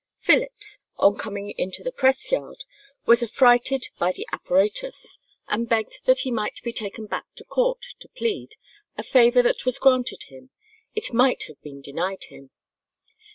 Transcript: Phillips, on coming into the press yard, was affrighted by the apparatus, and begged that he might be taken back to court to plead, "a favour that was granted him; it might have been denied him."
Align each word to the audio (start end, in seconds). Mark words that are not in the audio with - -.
Phillips, 0.17 0.79
on 0.97 1.15
coming 1.15 1.51
into 1.59 1.83
the 1.83 1.91
press 1.91 2.31
yard, 2.31 2.63
was 3.05 3.21
affrighted 3.21 3.89
by 3.99 4.11
the 4.11 4.25
apparatus, 4.31 5.19
and 5.47 5.69
begged 5.69 5.99
that 6.05 6.21
he 6.21 6.31
might 6.31 6.59
be 6.63 6.73
taken 6.73 7.05
back 7.05 7.25
to 7.35 7.43
court 7.45 7.85
to 7.99 8.09
plead, 8.09 8.55
"a 8.97 9.03
favour 9.03 9.43
that 9.43 9.63
was 9.63 9.77
granted 9.77 10.23
him; 10.29 10.49
it 10.95 11.13
might 11.13 11.43
have 11.43 11.61
been 11.61 11.81
denied 11.83 12.23
him." 12.29 12.49